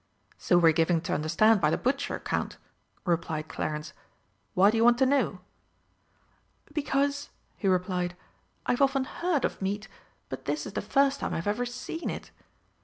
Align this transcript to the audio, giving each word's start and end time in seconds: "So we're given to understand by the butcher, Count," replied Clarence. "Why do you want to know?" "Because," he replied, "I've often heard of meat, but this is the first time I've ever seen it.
"So 0.39 0.57
we're 0.57 0.71
given 0.71 1.01
to 1.01 1.13
understand 1.13 1.61
by 1.61 1.69
the 1.69 1.77
butcher, 1.77 2.17
Count," 2.17 2.57
replied 3.05 3.47
Clarence. 3.49 3.93
"Why 4.55 4.71
do 4.71 4.77
you 4.77 4.83
want 4.83 4.97
to 4.97 5.05
know?" 5.05 5.41
"Because," 6.73 7.29
he 7.55 7.67
replied, 7.67 8.17
"I've 8.65 8.81
often 8.81 9.03
heard 9.03 9.45
of 9.45 9.61
meat, 9.61 9.87
but 10.27 10.45
this 10.45 10.65
is 10.65 10.73
the 10.73 10.81
first 10.81 11.19
time 11.19 11.35
I've 11.35 11.45
ever 11.45 11.67
seen 11.67 12.09
it. 12.09 12.31